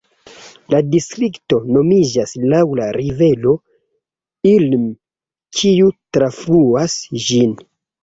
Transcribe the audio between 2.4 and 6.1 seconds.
laŭ la rivero Ilm, kiu